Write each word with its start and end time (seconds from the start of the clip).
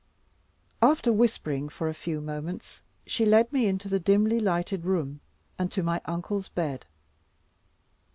After 0.81 1.13
whispering 1.13 1.69
for 1.69 1.87
a 1.87 1.93
few 1.93 2.21
moments, 2.21 2.81
she 3.05 3.23
led 3.23 3.53
me 3.53 3.67
into 3.67 3.87
the 3.87 3.99
dimly 3.99 4.39
lighted 4.39 4.83
room, 4.83 5.21
and 5.59 5.71
to 5.73 5.83
my 5.83 6.01
uncle's 6.05 6.49
bed. 6.49 6.87